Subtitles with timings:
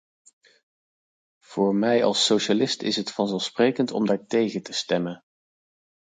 [1.43, 5.23] Voor mij als socialist is het vanzelfsprekend om daartegen te stemmen.